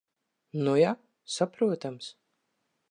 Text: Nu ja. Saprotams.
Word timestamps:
Nu 0.61 0.73
ja. 0.77 0.93
Saprotams. 1.37 2.11